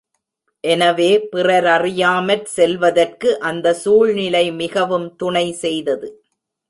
எனவே 0.63 1.09
பிறரறியாமற் 1.31 2.47
செல்வதற்கு 2.55 3.39
அந்தச் 3.41 3.81
சூழ்நிலை 3.83 4.51
மிகவும் 4.53 5.15
துணை 5.15 5.51
செய்தது. 5.51 6.09